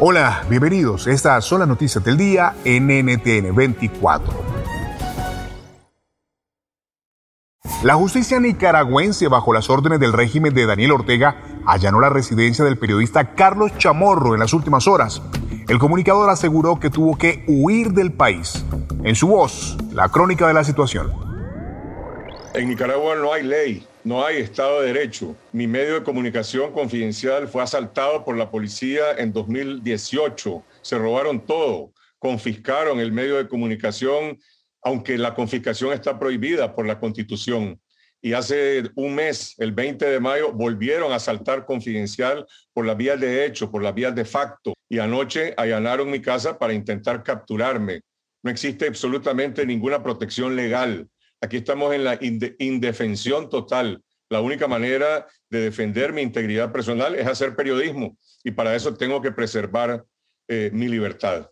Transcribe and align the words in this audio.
Hola, 0.00 0.44
bienvenidos. 0.48 1.08
Estas 1.08 1.44
son 1.44 1.58
las 1.58 1.66
noticias 1.66 2.04
del 2.04 2.16
día 2.16 2.54
en 2.64 2.86
NTN 2.86 3.52
24. 3.52 4.32
La 7.82 7.94
justicia 7.94 8.38
nicaragüense, 8.38 9.26
bajo 9.26 9.52
las 9.52 9.68
órdenes 9.68 9.98
del 9.98 10.12
régimen 10.12 10.54
de 10.54 10.66
Daniel 10.66 10.92
Ortega, 10.92 11.42
allanó 11.66 11.98
la 11.98 12.10
residencia 12.10 12.64
del 12.64 12.78
periodista 12.78 13.34
Carlos 13.34 13.76
Chamorro 13.76 14.34
en 14.34 14.40
las 14.40 14.52
últimas 14.52 14.86
horas. 14.86 15.20
El 15.66 15.80
comunicador 15.80 16.30
aseguró 16.30 16.78
que 16.78 16.90
tuvo 16.90 17.18
que 17.18 17.44
huir 17.48 17.90
del 17.90 18.12
país. 18.12 18.64
En 19.02 19.16
su 19.16 19.26
voz, 19.26 19.76
la 19.92 20.10
crónica 20.10 20.46
de 20.46 20.54
la 20.54 20.62
situación. 20.62 21.10
En 22.54 22.68
Nicaragua 22.68 23.16
no 23.16 23.32
hay 23.32 23.42
ley, 23.42 23.84
no 24.08 24.24
hay 24.24 24.38
Estado 24.38 24.80
de 24.80 24.86
Derecho. 24.94 25.36
Mi 25.52 25.66
medio 25.66 25.92
de 25.96 26.02
comunicación 26.02 26.72
confidencial 26.72 27.46
fue 27.46 27.62
asaltado 27.62 28.24
por 28.24 28.38
la 28.38 28.50
policía 28.50 29.12
en 29.18 29.34
2018. 29.34 30.64
Se 30.80 30.96
robaron 30.96 31.44
todo, 31.44 31.92
confiscaron 32.18 33.00
el 33.00 33.12
medio 33.12 33.36
de 33.36 33.46
comunicación, 33.46 34.38
aunque 34.80 35.18
la 35.18 35.34
confiscación 35.34 35.92
está 35.92 36.18
prohibida 36.18 36.74
por 36.74 36.86
la 36.86 36.98
Constitución. 36.98 37.78
Y 38.22 38.32
hace 38.32 38.84
un 38.94 39.14
mes, 39.14 39.54
el 39.58 39.72
20 39.72 40.06
de 40.06 40.20
mayo, 40.20 40.54
volvieron 40.54 41.12
a 41.12 41.16
asaltar 41.16 41.66
confidencial 41.66 42.46
por 42.72 42.86
las 42.86 42.96
vías 42.96 43.20
de 43.20 43.44
hecho, 43.44 43.70
por 43.70 43.82
las 43.82 43.94
vías 43.94 44.14
de 44.14 44.24
facto. 44.24 44.72
Y 44.88 45.00
anoche 45.00 45.52
allanaron 45.58 46.10
mi 46.10 46.22
casa 46.22 46.58
para 46.58 46.72
intentar 46.72 47.22
capturarme. 47.22 48.00
No 48.42 48.50
existe 48.50 48.86
absolutamente 48.86 49.66
ninguna 49.66 50.02
protección 50.02 50.56
legal 50.56 51.06
Aquí 51.40 51.58
estamos 51.58 51.94
en 51.94 52.04
la 52.04 52.18
indefensión 52.58 53.48
total. 53.48 54.02
La 54.28 54.40
única 54.40 54.66
manera 54.66 55.26
de 55.48 55.60
defender 55.60 56.12
mi 56.12 56.22
integridad 56.22 56.72
personal 56.72 57.14
es 57.14 57.26
hacer 57.26 57.54
periodismo 57.54 58.16
y 58.44 58.50
para 58.50 58.74
eso 58.74 58.94
tengo 58.94 59.22
que 59.22 59.32
preservar 59.32 60.04
eh, 60.48 60.70
mi 60.72 60.88
libertad. 60.88 61.50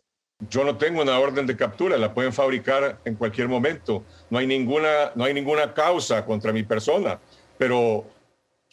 Yo 0.50 0.64
no 0.64 0.76
tengo 0.76 1.00
una 1.00 1.18
orden 1.18 1.46
de 1.46 1.56
captura, 1.56 1.96
la 1.96 2.12
pueden 2.12 2.32
fabricar 2.32 3.00
en 3.04 3.14
cualquier 3.14 3.48
momento. 3.48 4.04
No 4.28 4.38
hay 4.38 4.46
ninguna, 4.46 5.12
no 5.14 5.24
hay 5.24 5.32
ninguna 5.32 5.72
causa 5.72 6.26
contra 6.26 6.52
mi 6.52 6.62
persona, 6.62 7.18
pero 7.56 8.04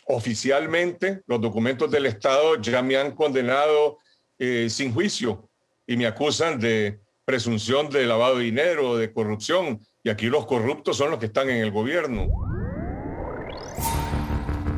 oficialmente 0.06 1.22
los 1.26 1.40
documentos 1.40 1.90
del 1.90 2.08
Estado 2.08 2.62
ya 2.62 2.82
me 2.82 2.98
han 2.98 3.12
condenado 3.16 4.00
eh, 4.38 4.68
sin 4.70 4.94
juicio 4.94 5.50
y 5.88 5.96
me 5.96 6.06
acusan 6.06 6.60
de 6.60 7.00
presunción 7.26 7.90
de 7.90 8.06
lavado 8.06 8.38
de 8.38 8.44
dinero, 8.44 8.98
de 8.98 9.14
corrupción, 9.14 9.80
y 10.04 10.10
aquí 10.10 10.26
los 10.28 10.46
corruptos 10.46 10.98
son 10.98 11.12
los 11.12 11.20
que 11.20 11.28
están 11.28 11.50
en 11.50 11.64
el 11.64 11.72
gobierno. 11.72 12.28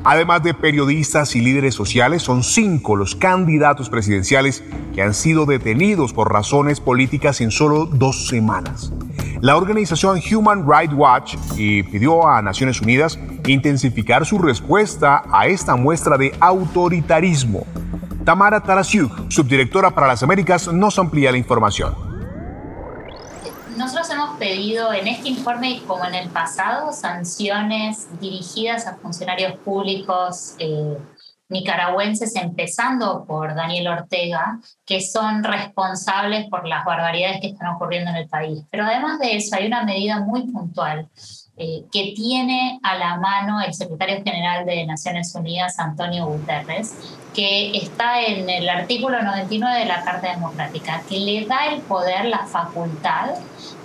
Además 0.04 0.44
de 0.44 0.54
periodistas 0.54 1.36
y 1.36 1.42
líderes 1.42 1.74
sociales, 1.74 2.22
son 2.22 2.44
cinco 2.44 2.96
los 2.96 3.16
candidatos 3.16 3.90
presidenciales 3.90 4.64
que 4.94 5.02
han 5.02 5.16
sido 5.16 5.48
detenidos 5.48 6.14
por 6.14 6.32
razones 6.32 6.80
políticas 6.80 7.42
en 7.42 7.50
solo 7.50 7.88
dos 7.88 8.28
semanas. 8.28 8.94
La 9.42 9.58
organización 9.58 10.22
Human 10.32 10.70
Rights 10.70 10.94
Watch 10.94 11.36
pidió 11.56 12.28
a 12.28 12.44
Naciones 12.44 12.80
Unidas 12.80 13.18
intensificar 13.48 14.28
su 14.28 14.38
respuesta 14.38 15.24
a 15.32 15.48
esta 15.48 15.76
muestra 15.76 16.20
de 16.20 16.32
autoritarismo. 16.40 17.66
Tamara 18.24 18.62
Tarasiuk, 18.62 19.32
subdirectora 19.32 19.90
para 19.90 20.08
las 20.08 20.22
Américas, 20.22 20.72
nos 20.72 21.00
amplía 21.00 21.32
la 21.32 21.40
información 21.40 22.15
pedido 24.38 24.94
en 24.94 25.08
este 25.08 25.30
informe, 25.30 25.82
como 25.88 26.06
en 26.06 26.16
el 26.16 26.30
pasado, 26.30 26.92
sanciones 26.92 28.08
dirigidas 28.20 28.88
a 28.88 28.96
funcionarios 28.96 29.58
públicos 29.60 30.56
eh, 30.60 30.98
nicaragüenses, 31.50 32.36
empezando 32.36 33.26
por 33.26 33.54
Daniel 33.56 33.88
Ortega, 33.88 34.60
que 34.86 35.02
son 35.02 35.44
responsables 35.44 36.48
por 36.50 36.68
las 36.68 36.86
barbaridades 36.86 37.40
que 37.42 37.48
están 37.48 37.76
ocurriendo 37.76 38.12
en 38.12 38.18
el 38.18 38.28
país. 38.28 38.64
Pero 38.72 38.86
además 38.86 39.20
de 39.20 39.36
eso, 39.36 39.56
hay 39.56 39.68
una 39.68 39.84
medida 39.84 40.20
muy 40.20 40.44
puntual 40.52 41.10
eh, 41.58 41.84
que 41.90 42.12
tiene 42.14 42.82
a 42.84 42.98
la 42.98 43.16
mano 43.16 43.62
el 43.62 43.74
secretario 43.74 44.22
general 44.24 44.66
de 44.66 44.86
Naciones 44.86 45.34
Unidas, 45.36 45.80
Antonio 45.80 46.26
Guterres, 46.26 47.16
que 47.34 47.78
está 47.78 48.22
en 48.22 48.50
el 48.50 48.68
artículo 48.68 49.22
99 49.22 49.80
de 49.80 49.86
la 49.86 50.04
Carta 50.04 50.32
Democrática, 50.32 51.02
que 51.08 51.20
le 51.20 51.46
da 51.46 51.68
el 51.68 51.82
poder, 51.82 52.26
la 52.26 52.46
facultad 52.46 53.36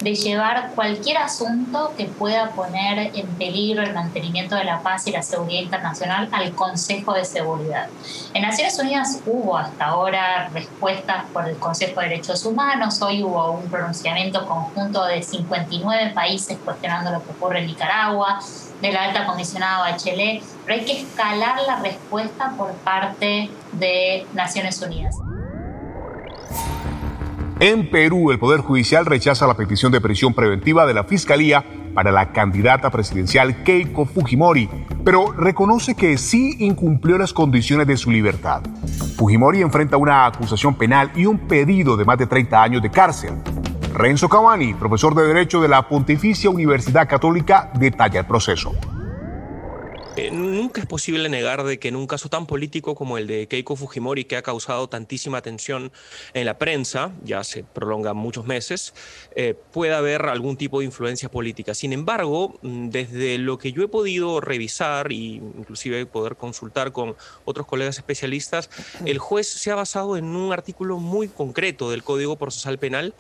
de 0.01 0.15
llevar 0.15 0.71
cualquier 0.75 1.19
asunto 1.19 1.93
que 1.97 2.07
pueda 2.07 2.51
poner 2.51 3.11
en 3.15 3.27
peligro 3.37 3.83
el 3.83 3.93
mantenimiento 3.93 4.57
de 4.57 4.65
la 4.65 4.81
paz 4.81 5.07
y 5.07 5.13
la 5.13 5.23
seguridad 5.23 5.61
internacional 5.63 6.29
al 6.33 6.53
Consejo 6.53 7.13
de 7.13 7.25
Seguridad. 7.25 7.89
En 8.33 8.43
Naciones 8.43 8.79
Unidas 8.79 9.21
hubo 9.27 9.59
hasta 9.59 9.87
ahora 9.87 10.49
respuestas 10.53 11.25
por 11.33 11.49
el 11.49 11.57
Consejo 11.57 12.01
de 12.01 12.09
Derechos 12.09 12.45
Humanos, 12.47 13.03
hoy 13.03 13.23
hubo 13.23 13.53
un 13.53 13.69
pronunciamiento 13.69 14.47
conjunto 14.47 15.05
de 15.05 15.23
59 15.23 16.13
países 16.15 16.59
cuestionando 16.65 17.11
lo 17.11 17.23
que 17.23 17.31
ocurre 17.33 17.60
Nicaragua, 17.67 18.41
de 18.81 18.93
la 18.93 19.05
alta 19.05 19.27
comisionada 19.27 19.91
Bachelet, 19.91 20.43
pero 20.65 20.79
hay 20.79 20.85
que 20.85 21.01
escalar 21.01 21.61
la 21.67 21.81
respuesta 21.81 22.55
por 22.57 22.73
parte 22.77 23.51
de 23.73 24.27
Naciones 24.35 24.81
Unidas. 24.81 25.17
En 27.61 27.91
Perú, 27.91 28.31
el 28.31 28.39
Poder 28.39 28.61
Judicial 28.63 29.05
rechaza 29.05 29.47
la 29.47 29.55
petición 29.55 29.93
de 29.93 30.01
prisión 30.01 30.33
preventiva 30.33 30.87
de 30.87 30.95
la 30.95 31.05
Fiscalía 31.05 31.63
para 31.95 32.11
la 32.11 32.33
candidata 32.33 32.91
presidencial 32.91 33.63
Keiko 33.63 34.07
Fujimori, 34.07 34.69
pero 35.05 35.33
reconoce 35.33 35.95
que 35.95 36.17
sí 36.17 36.57
incumplió 36.61 37.19
las 37.19 37.35
condiciones 37.35 37.87
de 37.87 37.99
su 37.99 38.11
libertad. 38.11 38.63
Fujimori 39.17 39.61
enfrenta 39.61 39.99
una 39.99 40.25
acusación 40.25 40.75
penal 40.75 41.11
y 41.15 41.27
un 41.27 41.39
pedido 41.39 41.99
de 41.99 42.07
más 42.07 42.17
de 42.17 42.27
30 42.27 42.63
años 42.63 42.83
de 42.83 42.91
cárcel. 42.91 43.35
Renzo 43.93 44.29
Cavani, 44.29 44.75
profesor 44.75 45.15
de 45.15 45.27
Derecho 45.27 45.61
de 45.61 45.69
la 45.69 45.89
Pontificia 45.89 46.49
Universidad 46.49 47.09
Católica, 47.09 47.71
detalla 47.75 48.21
el 48.21 48.27
proceso. 48.27 48.73
Eh, 50.17 50.31
nunca 50.31 50.81
es 50.81 50.87
posible 50.87 51.29
negar 51.29 51.65
de 51.65 51.79
que 51.79 51.89
en 51.89 51.97
un 51.97 52.07
caso 52.07 52.29
tan 52.29 52.47
político 52.47 52.95
como 52.95 53.17
el 53.17 53.27
de 53.27 53.49
Keiko 53.49 53.75
Fujimori, 53.77 54.25
que 54.25 54.37
ha 54.37 54.43
causado 54.43 54.89
tantísima 54.89 55.39
atención 55.39 55.93
en 56.35 56.47
la 56.47 56.59
prensa, 56.59 57.13
ya 57.25 57.43
se 57.43 57.65
prolonga 57.65 58.13
muchos 58.13 58.45
meses, 58.45 58.93
eh, 59.35 59.55
pueda 59.73 59.99
haber 59.99 60.27
algún 60.27 60.57
tipo 60.57 60.81
de 60.81 60.85
influencia 60.85 61.31
política. 61.31 61.75
Sin 61.75 61.93
embargo, 61.93 62.59
mm, 62.63 62.91
desde 62.91 63.39
lo 63.39 63.59
que 63.59 63.73
yo 63.73 63.83
he 63.83 63.89
podido 63.89 64.41
revisar 64.41 65.11
e 65.11 65.15
inclusive 65.15 66.07
poder 66.07 66.37
consultar 66.37 66.93
con 66.93 67.17
otros 67.45 67.67
colegas 67.67 67.97
especialistas, 67.97 68.69
el 69.07 69.19
juez 69.19 69.49
se 69.49 69.71
ha 69.71 69.75
basado 69.75 70.17
en 70.17 70.25
un 70.25 70.53
artículo 70.53 70.99
muy 70.99 71.29
concreto 71.29 71.91
del 71.91 72.03
Código 72.03 72.37
Procesal 72.37 72.79
Penal 72.79 73.15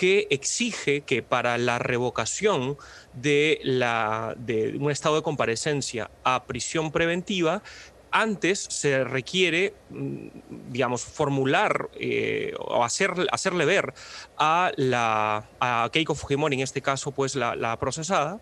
que 0.00 0.28
exige 0.30 1.02
que 1.02 1.22
para 1.22 1.58
la 1.58 1.78
revocación 1.78 2.78
de, 3.12 3.60
la, 3.62 4.34
de 4.38 4.74
un 4.80 4.90
estado 4.90 5.16
de 5.16 5.22
comparecencia 5.22 6.10
a 6.24 6.44
prisión 6.44 6.90
preventiva, 6.90 7.62
antes 8.10 8.60
se 8.60 9.04
requiere, 9.04 9.74
mm, 9.90 10.28
digamos, 10.70 11.04
formular 11.04 11.90
eh, 11.92 12.54
o 12.58 12.82
hacer, 12.82 13.12
hacerle 13.30 13.66
ver 13.66 13.92
a, 14.38 14.72
la, 14.76 15.50
a 15.60 15.90
Keiko 15.92 16.14
Fujimori, 16.14 16.54
en 16.54 16.62
este 16.62 16.80
caso, 16.80 17.12
pues 17.12 17.36
la, 17.36 17.54
la 17.54 17.78
procesada, 17.78 18.40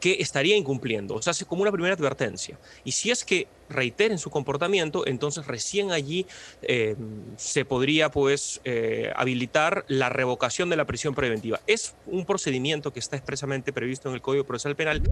que 0.00 0.16
estaría 0.20 0.56
incumpliendo. 0.56 1.14
O 1.14 1.22
sea, 1.22 1.32
hace 1.32 1.44
como 1.44 1.62
una 1.62 1.72
primera 1.72 1.94
advertencia. 1.94 2.58
Y 2.84 2.92
si 2.92 3.10
es 3.10 3.24
que 3.24 3.48
reiteren 3.68 4.18
su 4.18 4.30
comportamiento, 4.30 5.06
entonces 5.06 5.46
recién 5.46 5.90
allí 5.90 6.26
eh, 6.62 6.96
se 7.36 7.64
podría 7.64 8.10
pues 8.10 8.60
eh, 8.64 9.12
habilitar 9.14 9.84
la 9.88 10.08
revocación 10.08 10.70
de 10.70 10.76
la 10.76 10.86
prisión 10.86 11.14
preventiva. 11.14 11.60
Es 11.66 11.94
un 12.06 12.24
procedimiento 12.24 12.92
que 12.92 13.00
está 13.00 13.16
expresamente 13.16 13.72
previsto 13.72 14.08
en 14.08 14.14
el 14.14 14.22
Código 14.22 14.44
Procesal 14.44 14.76
Penal. 14.76 15.02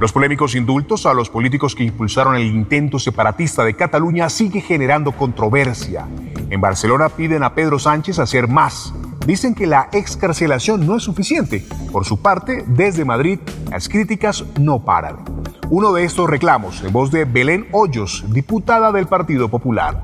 Los 0.00 0.12
polémicos 0.12 0.54
indultos 0.54 1.06
a 1.06 1.12
los 1.14 1.28
políticos 1.28 1.74
que 1.74 1.82
impulsaron 1.82 2.36
el 2.36 2.46
intento 2.46 3.00
separatista 3.00 3.64
de 3.64 3.74
Cataluña 3.74 4.30
sigue 4.30 4.60
generando 4.60 5.10
controversia. 5.10 6.06
En 6.50 6.60
Barcelona 6.60 7.08
piden 7.08 7.42
a 7.42 7.52
Pedro 7.52 7.80
Sánchez 7.80 8.20
hacer 8.20 8.46
más 8.46 8.92
dicen 9.28 9.54
que 9.54 9.66
la 9.66 9.90
excarcelación 9.92 10.86
no 10.86 10.96
es 10.96 11.02
suficiente. 11.02 11.62
Por 11.92 12.06
su 12.06 12.22
parte, 12.22 12.64
desde 12.66 13.04
Madrid, 13.04 13.38
las 13.70 13.86
críticas 13.86 14.42
no 14.58 14.82
paran. 14.86 15.22
Uno 15.68 15.92
de 15.92 16.04
estos 16.04 16.30
reclamos, 16.30 16.82
en 16.82 16.94
voz 16.94 17.12
de 17.12 17.26
Belén 17.26 17.68
Hoyos, 17.72 18.24
diputada 18.32 18.90
del 18.90 19.06
Partido 19.06 19.50
Popular. 19.50 20.02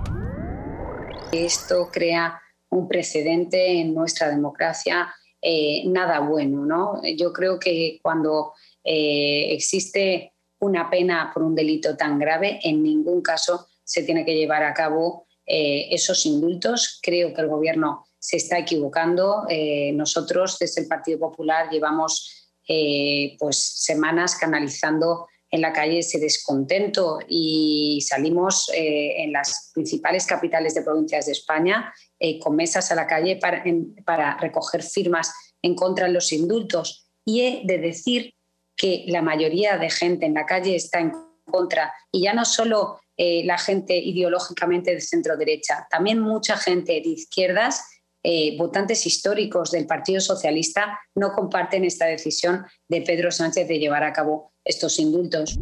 Esto 1.32 1.88
crea 1.90 2.38
un 2.68 2.86
precedente 2.86 3.80
en 3.80 3.94
nuestra 3.94 4.28
democracia 4.28 5.08
eh, 5.40 5.84
nada 5.86 6.20
bueno. 6.20 6.66
¿no? 6.66 7.00
Yo 7.16 7.32
creo 7.32 7.58
que 7.58 8.00
cuando 8.02 8.52
eh, 8.84 9.54
existe 9.54 10.34
una 10.58 10.90
pena 10.90 11.30
por 11.32 11.44
un 11.44 11.54
delito 11.54 11.96
tan 11.96 12.18
grave, 12.18 12.60
en 12.62 12.82
ningún 12.82 13.22
caso 13.22 13.68
se 13.84 14.02
tiene 14.02 14.26
que 14.26 14.36
llevar 14.36 14.64
a 14.64 14.74
cabo 14.74 15.26
eh, 15.46 15.88
esos 15.92 16.26
indultos. 16.26 17.00
Creo 17.02 17.32
que 17.32 17.40
el 17.40 17.48
Gobierno 17.48 18.04
se 18.24 18.38
está 18.38 18.58
equivocando. 18.58 19.44
Eh, 19.50 19.92
nosotros 19.92 20.56
desde 20.58 20.80
el 20.80 20.88
Partido 20.88 21.18
Popular 21.18 21.68
llevamos 21.70 22.50
eh, 22.66 23.36
pues 23.38 23.58
semanas 23.58 24.34
canalizando 24.36 25.26
en 25.50 25.60
la 25.60 25.74
calle 25.74 25.98
ese 25.98 26.18
descontento 26.18 27.18
y 27.28 28.02
salimos 28.08 28.70
eh, 28.74 29.22
en 29.22 29.32
las 29.32 29.70
principales 29.74 30.24
capitales 30.24 30.74
de 30.74 30.80
provincias 30.80 31.26
de 31.26 31.32
España 31.32 31.92
con 32.40 32.56
mesas 32.56 32.90
a 32.90 32.94
la 32.94 33.06
calle 33.06 33.36
para, 33.36 33.62
para 34.06 34.38
recoger 34.38 34.82
firmas 34.82 35.30
en 35.60 35.74
contra 35.74 36.06
de 36.06 36.14
los 36.14 36.32
indultos. 36.32 37.10
Y 37.26 37.42
he 37.42 37.62
de 37.66 37.76
decir 37.76 38.32
que 38.74 39.04
la 39.06 39.20
mayoría 39.20 39.76
de 39.76 39.90
gente 39.90 40.24
en 40.24 40.32
la 40.32 40.46
calle 40.46 40.74
está 40.74 41.00
en 41.00 41.12
contra. 41.44 41.92
Y 42.10 42.22
ya 42.22 42.32
no 42.32 42.46
solo 42.46 42.98
la 43.18 43.58
gente 43.58 43.94
ideológicamente 43.94 44.94
de 44.94 45.00
centro 45.02 45.36
derecha, 45.36 45.86
también 45.90 46.18
mucha 46.18 46.56
gente 46.56 46.94
de 46.94 47.10
izquierdas 47.10 47.84
eh, 48.24 48.56
votantes 48.56 49.06
históricos 49.06 49.70
del 49.70 49.86
Partido 49.86 50.18
Socialista 50.18 50.98
no 51.14 51.32
comparten 51.32 51.84
esta 51.84 52.06
decisión 52.06 52.64
de 52.88 53.02
Pedro 53.02 53.30
Sánchez 53.30 53.68
de 53.68 53.78
llevar 53.78 54.02
a 54.02 54.14
cabo 54.14 54.52
estos 54.64 54.98
indultos. 54.98 55.58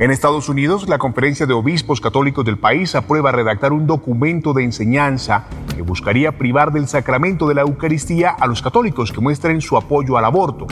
En 0.00 0.10
Estados 0.10 0.48
Unidos, 0.48 0.88
la 0.88 0.98
Conferencia 0.98 1.46
de 1.46 1.54
Obispos 1.54 2.00
Católicos 2.00 2.44
del 2.44 2.58
país 2.58 2.96
aprueba 2.96 3.30
redactar 3.30 3.72
un 3.72 3.86
documento 3.86 4.52
de 4.52 4.64
enseñanza 4.64 5.46
que 5.76 5.82
buscaría 5.82 6.32
privar 6.32 6.72
del 6.72 6.88
sacramento 6.88 7.46
de 7.46 7.54
la 7.54 7.60
Eucaristía 7.60 8.30
a 8.30 8.48
los 8.48 8.60
católicos 8.60 9.12
que 9.12 9.20
muestren 9.20 9.60
su 9.60 9.76
apoyo 9.76 10.18
al 10.18 10.24
aborto. 10.24 10.66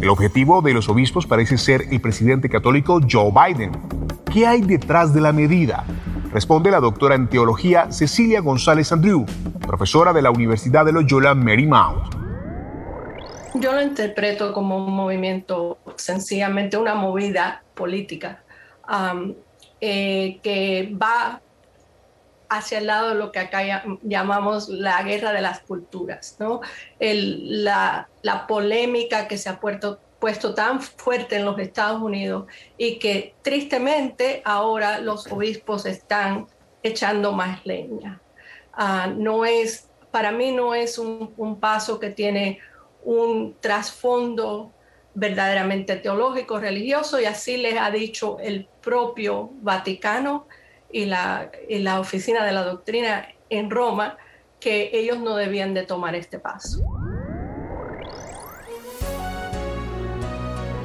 El 0.00 0.08
objetivo 0.10 0.62
de 0.62 0.74
los 0.74 0.88
obispos 0.88 1.26
parece 1.26 1.58
ser 1.58 1.86
el 1.90 2.00
presidente 2.00 2.48
católico 2.48 3.00
Joe 3.10 3.32
Biden. 3.32 3.72
¿Qué 4.32 4.46
hay 4.46 4.60
detrás 4.60 5.12
de 5.12 5.22
la 5.22 5.32
medida? 5.32 5.84
Responde 6.32 6.70
la 6.70 6.80
doctora 6.80 7.14
en 7.14 7.28
teología 7.28 7.90
Cecilia 7.90 8.40
González 8.40 8.92
Andrew, 8.92 9.24
profesora 9.66 10.12
de 10.12 10.20
la 10.20 10.30
Universidad 10.30 10.84
de 10.84 10.92
Loyola 10.92 11.34
Marymount. 11.34 12.14
Yo 13.54 13.72
lo 13.72 13.80
interpreto 13.80 14.52
como 14.52 14.76
un 14.76 14.94
movimiento, 14.94 15.78
sencillamente 15.96 16.76
una 16.76 16.94
movida 16.94 17.62
política 17.74 18.42
eh, 19.80 20.38
que 20.42 20.94
va 21.00 21.40
hacia 22.50 22.78
el 22.78 22.86
lado 22.86 23.10
de 23.10 23.14
lo 23.14 23.32
que 23.32 23.38
acá 23.38 23.84
llamamos 24.02 24.68
la 24.68 25.02
guerra 25.02 25.32
de 25.32 25.40
las 25.40 25.60
culturas, 25.60 26.36
¿no? 26.38 26.60
la, 27.00 28.08
polémica 28.46 29.28
que 29.28 29.38
se 29.38 29.48
ha 29.48 29.60
puesto, 29.60 29.98
puesto 30.18 30.54
tan 30.54 30.80
fuerte 30.80 31.36
en 31.36 31.44
los 31.44 31.58
Estados 31.58 32.00
Unidos 32.02 32.46
y 32.76 32.98
que 32.98 33.34
tristemente 33.42 34.42
ahora 34.44 34.98
los 34.98 35.30
obispos 35.30 35.86
están 35.86 36.46
echando 36.82 37.32
más 37.32 37.64
leña. 37.64 38.20
Ah, 38.72 39.12
no 39.14 39.44
es, 39.44 39.88
para 40.10 40.32
mí 40.32 40.52
no 40.52 40.74
es 40.74 40.98
un, 40.98 41.58
paso 41.60 41.98
que 41.98 42.10
tiene 42.10 42.60
un 43.04 43.56
trasfondo 43.60 44.72
verdaderamente 45.14 45.96
teológico, 45.96 46.60
religioso, 46.60 47.20
y 47.20 47.24
así 47.24 47.56
les 47.56 47.76
ha 47.78 47.90
dicho 47.90 48.38
el 48.40 48.68
propio 48.82 49.50
Vaticano 49.62 50.46
y 50.92 51.06
la, 51.06 51.50
y 51.68 51.78
la 51.78 51.98
Oficina 51.98 52.44
de 52.44 52.52
la 52.52 52.62
Doctrina 52.62 53.28
en 53.50 53.70
Roma, 53.70 54.16
que 54.60 54.90
ellos 54.92 55.18
no 55.18 55.36
debían 55.36 55.74
de 55.74 55.84
tomar 55.84 56.14
este 56.14 56.38
paso. 56.38 56.97